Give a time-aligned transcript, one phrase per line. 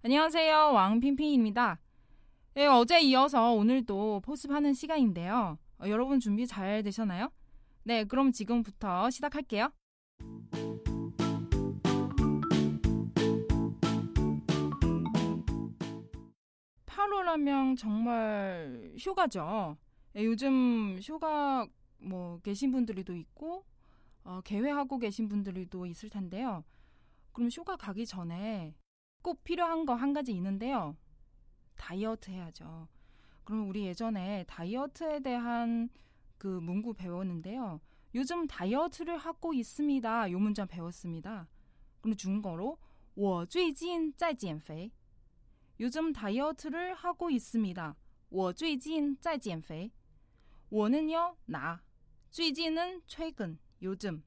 [0.00, 1.80] 안녕하세요 왕핑핑입니다.
[2.54, 5.58] 네, 어제 이어서 오늘도 포습하는 시간인데요.
[5.80, 7.32] 어, 여러분 준비 잘 되셨나요?
[7.82, 9.72] 네, 그럼 지금부터 시작할게요.
[16.86, 19.76] 8월하면 정말 휴가죠.
[20.14, 21.66] 예, 요즘 휴가
[21.98, 23.64] 뭐 계신 분들도 있고
[24.22, 26.62] 어, 계획하고 계신 분들도 있을 텐데요.
[27.32, 28.76] 그럼 휴가 가기 전에
[29.27, 30.95] 꼭 필요한 거 한 가지 있는데요.
[31.75, 32.87] 다이어트 해야죠.
[33.43, 35.89] 그럼 우리 예전에 다이어트에 대한
[36.37, 37.79] 그 문구 배웠는데요.
[38.15, 40.31] 요즘 다이어트를 하고 있습니다.
[40.31, 41.47] 요 문장 배웠습니다.
[42.01, 42.77] 그럼 중국어로
[43.15, 44.91] 我最近在减肥
[45.79, 47.95] 요즘 다이어트를 하고 있습니다.
[48.29, 49.91] 我最近在减肥.
[50.69, 51.81] 我는요 나.
[52.31, 54.23] 最近은 최근, 요즘.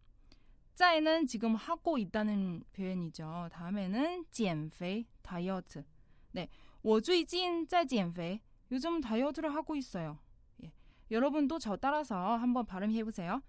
[0.81, 3.49] 在는 지금 하고 있다는 표현이죠.
[3.51, 5.85] 다음에는 减肥, 다이어트.
[6.33, 6.49] 네,
[6.83, 8.41] 我最近在减肥.
[8.71, 10.19] 요즘 다이어트를 하고 있어요.
[10.62, 10.73] 예.
[11.11, 13.41] 여러분도 저 따라서 한번 발음해 보세요.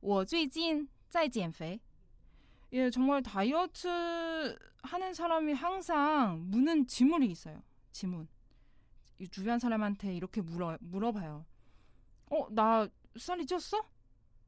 [0.00, 1.80] 我最近在减肥.
[2.72, 7.62] 예, 정말 다이어트 하는 사람이 항상 묻는 지문이 있어요.
[7.92, 8.28] 지문.
[9.18, 11.46] 이 주변 사람한테 이렇게 물어 물어봐요.
[12.30, 13.84] 어, 나 살이 쪘어?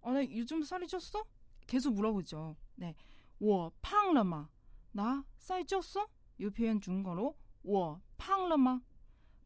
[0.00, 1.24] 어, 나 요즘 살이 쪘어?
[1.70, 2.56] 계속 물어보죠.
[2.76, 2.94] 네.
[3.38, 4.48] 我胖了吗?
[4.92, 6.08] 나 살 쪘어?
[6.38, 8.82] 이 표현 중국어로 我胖了吗?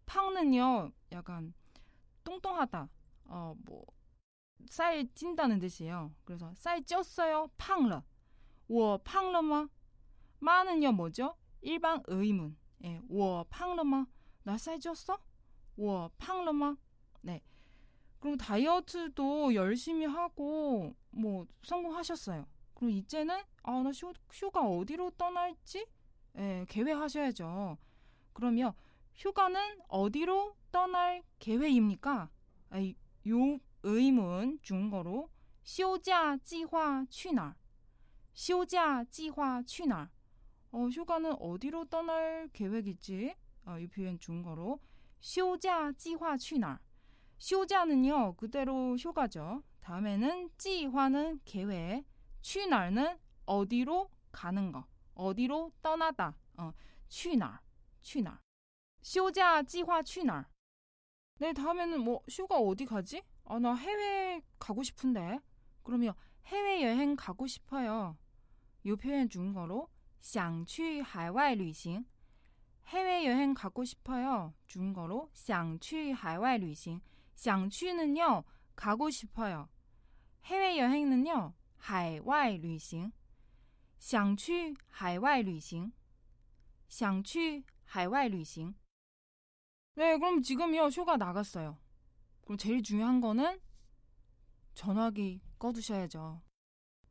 [0.07, 1.55] 팡는요, 약간
[2.25, 2.89] 똥똥하다.
[3.27, 4.01] 어, 뭐
[4.69, 6.15] 쌀 찐다는 뜻이에요.
[6.25, 8.03] 그래서 쌀 쪘어요, 팡러.
[8.69, 9.69] 我胖了吗?
[10.39, 11.37] 마는요 뭐죠?
[11.63, 12.57] 일반 의문.
[12.85, 14.07] 예, 我胖了吗?
[14.43, 15.19] 나살 쪘어?
[15.77, 16.77] 我胖了吗?
[17.23, 17.43] 네.
[18.26, 22.48] 그리고 다이어트도 열심히 하고 뭐 성공하셨어요.
[22.74, 23.92] 그리고 이제는 아 나
[24.32, 25.86] 휴가 어디로 떠날지
[26.40, 27.78] 예, 계획하셔야죠.
[28.34, 28.74] 그러면
[29.14, 29.60] 휴가는
[29.90, 32.32] 어디로 떠날 계획입니까?
[32.78, 32.96] 이
[33.84, 35.30] 의문 중거로
[35.62, 37.54] 시오자 지화 취날
[38.34, 39.62] 시오자 지화
[40.72, 43.36] 어, 휴가는 어디로 떠날 계획이지?
[43.66, 44.80] 어, 이 표현 중거로
[45.20, 46.80] 시오자 지화 취날
[47.41, 49.63] 휴자는요 그대로 휴가죠.
[49.81, 52.05] 다음에는 计划는 계획,
[52.43, 56.37] 去哪儿는 어디로 가는 거, 어디로 떠나다.
[56.57, 56.73] 어,
[57.09, 57.61] 去哪儿,
[58.03, 58.39] 去哪儿.
[59.03, 60.45] 休假计划去哪儿?
[61.39, 63.23] 네, 다음에는 뭐 휴가 어디 가지?
[63.45, 65.41] 아, 나 해외 가고 싶은데.
[65.83, 66.15] 그러면
[66.45, 68.17] 해외 여행 가고 싶어요.
[68.85, 69.89] 이 표현 중국어로
[70.21, 72.05] 想去海外旅行.
[72.87, 74.53] 해외 여행 가고 싶어요.
[74.67, 77.01] 중국어로 想去海外旅行.
[77.35, 78.45] 想去는요
[78.77, 79.69] 가고 싶어요.
[80.45, 83.13] 해외 여행은요 海外旅行.
[83.99, 85.93] 想去海外旅行.
[86.89, 88.75] 想去海外旅行.
[89.95, 91.79] 네, 그럼 지금요 휴가 나갔어요.
[92.45, 93.61] 그럼 제일 중요한 거는
[94.75, 96.43] 전화기 꺼두셔야죠.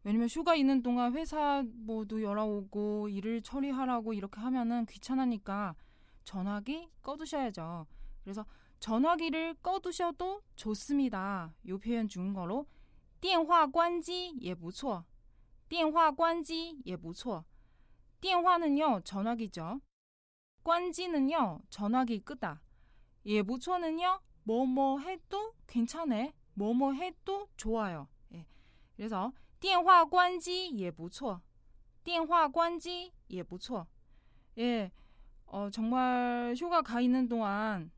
[0.04, 5.76] 왜냐면 휴가 있는 동안 회사 뭐도 연락 오고 일을 처리하라고 이렇게 하면은 귀찮으니까
[6.24, 7.86] 전화기 꺼두셔야죠.
[8.24, 8.46] 그래서
[8.84, 11.54] 전화기를 꺼두셔도 좋습니다.
[11.68, 12.66] 요 표현 중국어로
[13.20, 15.04] 电话关机也不错.
[15.68, 17.44] 电话关机也不错.
[18.22, 19.82] 电话는요 전화기죠.
[20.64, 22.62] 관지는요 전화기 끄다.
[23.26, 26.34] 예부초는요 뭐뭐 해도 괜찮네.
[26.54, 28.08] 뭐뭐 해도 좋아요.
[28.34, 28.46] 예.
[28.96, 31.42] 그래서 电话关机也不错.
[32.04, 33.86] 电话关机也不错.
[34.58, 34.92] 예.
[35.46, 37.92] 어, 정말 휴가 가 있는 동안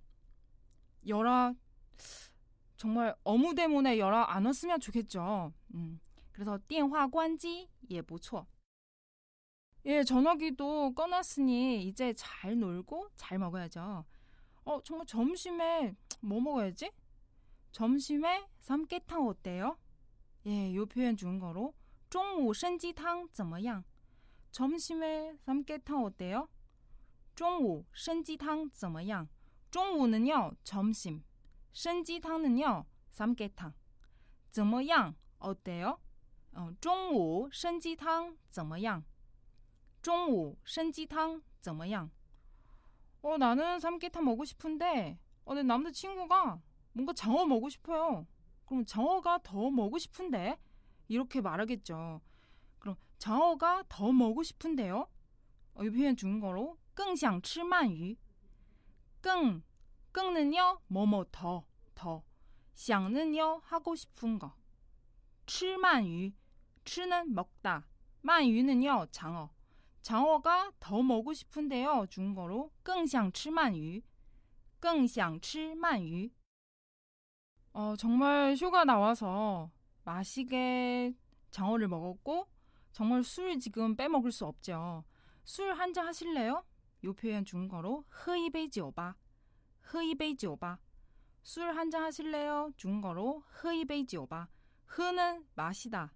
[1.07, 1.53] 열화
[2.77, 5.53] 정말 어무 때문에 열화 안 왔으면 좋겠죠.
[5.73, 5.99] 음.
[6.31, 8.45] 그래서 电话关机也不错.
[9.85, 14.05] 예, 전화기도 꺼놨으니 이제 잘 놀고 잘 먹어야죠.
[14.63, 16.91] 어, 정말 점심에 뭐 먹어야지?
[17.71, 19.77] 점심에 삼계탕 어때요?
[20.45, 21.73] 예, 요 표현 중국어로
[22.09, 23.83] 中午参鸡汤怎么样?
[24.51, 26.47] 점심에 삼계탕 어때요?
[27.35, 29.27] 中午参鸡汤怎么样?
[29.75, 31.23] 中午는요, 점심.
[31.73, 33.73] 参鸡汤는요, 삼계탕.
[34.51, 35.15] 怎么样?
[35.39, 35.99] 어때요?
[36.53, 39.03] 어, 中午参鸡汤怎么样?
[40.01, 42.09] 中午参鸡汤怎么样?
[43.21, 46.61] 어, 나는 삼계탕 먹고 싶은데, 어, 내 남자친구가
[46.93, 48.27] 뭔가 장어 먹고 싶어요.
[48.65, 50.57] 그럼 장어가 더 먹고 싶은데?
[51.07, 52.21] 이렇게 말하겠죠.
[52.79, 55.07] 그럼 장어가 더 먹고 싶은데요?
[55.75, 58.17] 어, 이 표현 중국어로 更想吃鳗鱼.
[59.25, 59.61] 更,
[60.11, 61.65] 更는요, 뭐뭐 더,
[61.95, 62.23] 더.
[62.75, 64.53] 想는요, 하고 싶은 거.
[65.45, 66.33] 吃鳗鱼,
[66.85, 67.85] 吃는 먹다.
[68.23, 69.49] 鳗鱼는요, 장어.
[70.01, 72.07] 장어가 더 먹고 싶은데요.
[72.09, 74.01] 중국어로 更想吃鳗鱼.
[74.79, 76.31] 更想吃鳗鱼.
[77.73, 79.71] 어, 정말 휴가 나와서
[80.03, 81.13] 맛있게
[81.51, 82.47] 장어를 먹었고
[82.91, 85.03] 정말 술 지금 빼먹을 수 없죠.
[85.45, 86.63] 술 한 잔 하실래요?
[87.04, 89.14] 요 표현 중국어로 喝一杯酒吧,
[89.92, 90.78] 喝一杯酒吧.
[91.42, 92.72] 술 한 잔 하실래요?
[92.76, 94.48] 중국어로 喝一杯酒吧.
[94.86, 96.12] 喝는 마시다.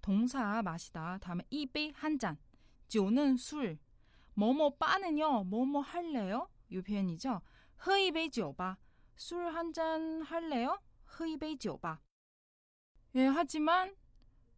[0.00, 1.18] 동사 마시다.
[1.18, 2.36] 다음에 一杯 한 잔.
[2.88, 3.78] 酒는 술.
[4.34, 5.44] 뭐뭐 吧는요.
[5.44, 6.48] 뭐뭐 할래요?
[6.72, 7.40] 요 표현이죠.
[7.86, 8.76] 喝一杯酒吧.
[9.16, 10.80] 술 한 잔 할래요?
[11.18, 12.00] 喝一杯酒吧.
[13.16, 13.94] 예, 하지만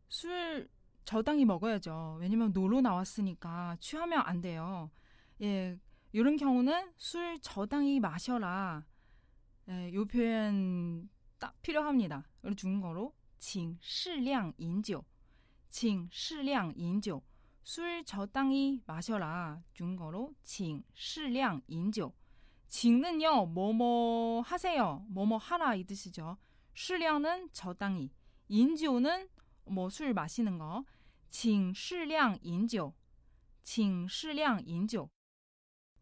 [0.09, 0.69] 술
[1.05, 2.19] 저당히 먹어야죠.
[2.21, 4.91] 왜냐면 노로 나왔으니까 취하면 안 돼요.
[5.42, 5.80] 예,
[6.12, 8.86] 이런 경우는 술 적당히 마셔라.
[9.70, 11.10] 예, 요 표현
[11.40, 12.28] 딱 필요합니다.
[12.42, 15.04] 그리고 중국어로 请适量饮酒.
[15.70, 17.22] 请适量饮酒.
[17.64, 19.62] 술 적당히 마셔라.
[19.74, 22.14] 중국어로 请适量饮酒.
[22.68, 25.06] 请는요, 뭐뭐 하세요.
[25.10, 26.38] 뭐뭐 하라 이 뜻이죠.
[26.74, 28.12] 适量는 적당히.
[28.48, 29.30] 인조는
[29.66, 30.86] 뭐 술 마시는 거.
[31.30, 32.94] 请适量饮酒.
[33.64, 35.10] 请适量饮酒.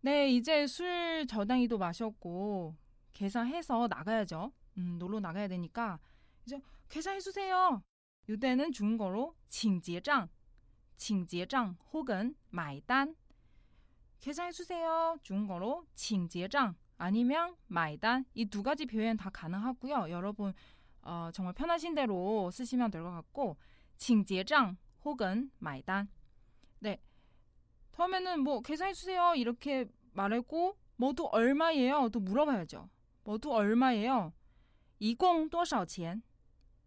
[0.01, 2.77] 네, 이제 술 저당이도 마셨고
[3.13, 4.53] 계산해서 나가야죠.
[4.79, 5.99] 음, 놀러 나가야 되니까
[6.47, 7.83] 이제 계산해 주세요.
[8.29, 10.29] 이때는 중국어로 징제장,
[10.97, 13.17] 징제장 혹은 마이단.
[14.21, 15.17] 계산해 주세요.
[15.23, 20.11] 중국어로 징제장 아니면 마이단 이 두 가지 표현 다 가능하고요.
[20.11, 20.53] 여러분
[21.03, 23.57] 어, 정말 편하신 대로 쓰시면 될 것 같고
[23.97, 26.09] 징제장 혹은 마이단.
[26.81, 27.01] 네,
[27.98, 29.34] 다음에는 뭐 계산해 주세요.
[29.36, 32.10] 이렇게 말하고 모두 얼마예요?
[32.10, 32.90] 또 물어봐야죠.
[33.24, 34.34] 모두 얼마예요?
[35.00, 36.22] 一共多少钱?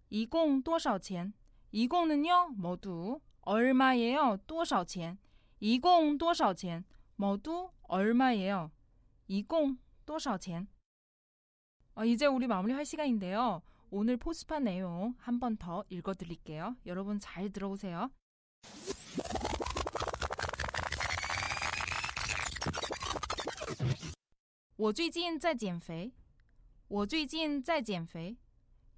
[0.09, 1.33] 一共多少钱?
[1.71, 2.49] 一共는요.
[2.57, 4.37] 모두 얼마예요?
[4.47, 5.19] 多少钱?
[5.59, 6.85] 一共多少钱?
[7.17, 8.71] 모두 얼마예요?
[9.27, 10.67] 一共多少钱?
[11.95, 13.63] 어, 이제 우리 마무리할 시간인데요.
[13.91, 16.77] 오늘 포스판 내용 한 번 더 읽어드릴게요.
[16.87, 18.11] 여러분 잘 들어보세요.
[24.81, 26.13] 我最近在减肥.
[26.89, 28.37] 我最近在减肥.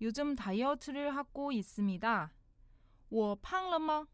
[0.01, 2.33] 요즘 다이어트를 하고 있습니다.
[3.11, 4.09] 我胖了吗?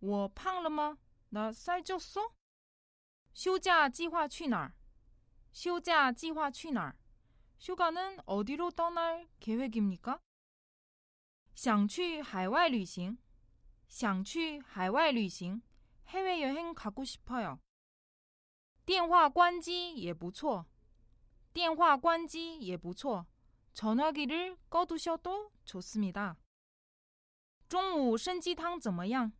[0.00, 0.98] 我胖了吗?
[1.30, 2.32] 나 살쪘어?
[3.32, 4.74] 休假计划去哪儿?
[5.52, 6.96] 休假计划去哪儿?
[7.60, 10.20] 휴가는 어디로 떠날 계획입니까?
[11.54, 13.18] 想去海外旅行.
[13.88, 15.62] 想去海外旅行.
[16.08, 17.58] 해외여행 가고 싶어요.
[18.84, 20.66] 电话关机也不错.
[21.52, 23.26] 电话关机也不错.
[23.74, 26.36] 전화기를 꺼두셔도 좋습니다.
[27.68, 29.32] 中午参鸡汤怎么样?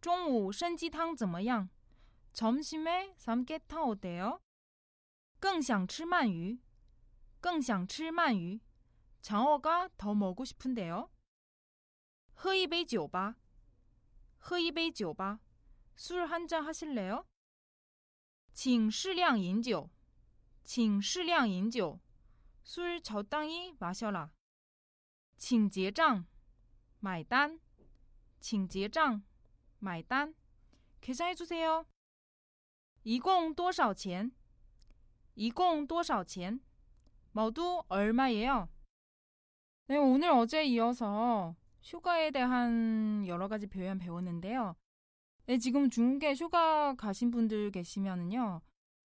[0.00, 1.68] 中午参鸡汤怎么样?
[2.32, 4.40] 점심에 삼계탕 어때요?
[5.38, 6.60] 更想吃鳗鱼.
[7.40, 8.60] 更想吃鳗鱼.
[9.20, 11.10] 장어가 더 먹고 싶은데요.
[12.34, 13.36] 喝一杯酒吧.
[14.38, 15.40] 喝一杯酒吧.
[15.96, 17.26] 술 한 잔 하실래요?
[18.52, 19.90] 请适量饮酒.
[20.66, 22.00] 请适量饮酒.
[22.62, 24.30] 술 적당히 마셔라.
[25.36, 26.24] 请结账.
[27.00, 27.58] 买单.
[28.40, 29.22] 请结账.
[29.78, 30.34] 买单.
[31.00, 31.84] 계산해 주세요.
[33.02, 34.32] 一共多少钱?
[35.34, 36.60] 一共多少钱?
[37.32, 38.68] 모두 얼마예요?
[39.88, 44.76] 네, 오늘 어제 이어서 휴가에 대한 여러 가지 표현 배웠는데요.
[45.46, 48.60] 네, 지금 중국에 휴가 가신 분들 계시면은요.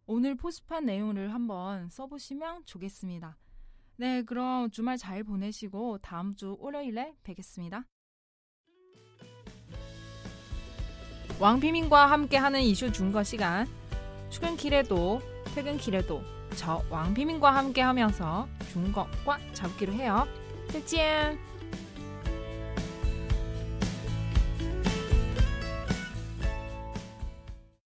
[0.07, 3.37] 오늘 포스판 내용을 한번 써보시면 좋겠습니다.
[3.97, 7.85] 네, 그럼 주말 잘 보내시고 다음 주 월요일에 뵙겠습니다.
[11.41, 13.67] 왕피민과 함께하는 이슈 중거 시간
[14.31, 15.21] 출근길에도
[15.55, 16.23] 퇴근길에도
[16.57, 20.27] 저 왕비민과 함께 하면서 중국어과 잡기로 해요.
[20.73, 21.52] 再见。